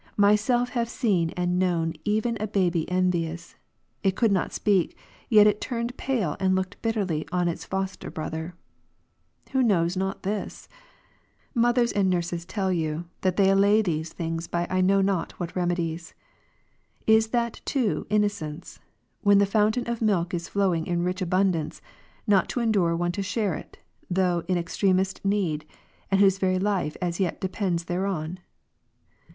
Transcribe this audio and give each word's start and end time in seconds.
Myself 0.17 0.69
have 0.69 0.89
seen 0.89 1.29
and 1.37 1.59
known 1.59 1.93
even 2.05 2.35
a 2.41 2.47
baby 2.47 2.89
envious; 2.89 3.53
it 4.01 4.15
could 4.15 4.31
not 4.31 4.51
speak, 4.51 4.97
yet 5.29 5.45
it 5.45 5.61
turned 5.61 5.95
pale, 5.95 6.35
and 6.39 6.55
looked 6.55 6.81
bitterly 6.81 7.23
on 7.31 7.47
its 7.47 7.65
foster 7.65 8.09
brother. 8.09 8.55
Who 9.51 9.61
knows 9.61 9.95
not 9.95 10.23
this? 10.23 10.67
Mothers 11.53 11.91
and 11.91 12.09
nurses 12.09 12.45
tell 12.45 12.73
you, 12.73 13.05
that 13.21 13.37
they 13.37 13.51
allay 13.51 13.83
these 13.83 14.11
things 14.11 14.47
by 14.47 14.65
I 14.71 14.81
know 14.81 15.01
not 15.01 15.33
what 15.33 15.55
remedies. 15.55 16.15
Is 17.05 17.27
that 17.27 17.61
too 17.63 18.07
innocence, 18.09 18.79
when 19.21 19.37
the 19.37 19.45
fountain 19.45 19.87
of 19.87 20.01
milk 20.01 20.33
is 20.33 20.49
flowing 20.49 20.87
in 20.87 21.03
rich 21.03 21.21
abundance, 21.21 21.79
not 22.25 22.49
to 22.49 22.59
endure 22.59 22.95
one 22.95 23.11
to 23.11 23.21
share 23.21 23.53
it, 23.53 23.77
though 24.09 24.43
in 24.47 24.57
ex 24.57 24.75
tremest 24.77 25.23
need, 25.23 25.63
and 26.09 26.19
whose 26.19 26.39
very 26.39 26.57
life 26.57 26.97
as 27.03 27.19
yet 27.19 27.39
depends 27.39 27.83
thereon 27.85 28.39